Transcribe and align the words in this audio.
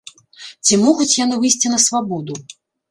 Ці 0.65 0.79
могуць 0.85 1.17
яны 1.23 1.35
выйсці 1.45 1.67
на 1.77 1.83
свабоду? 1.87 2.33